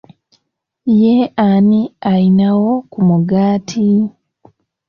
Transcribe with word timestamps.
Ye 0.99 1.15
ani 1.49 1.81
ayinawo 2.11 2.71
ku 2.91 2.99
mugaati? 3.07 3.87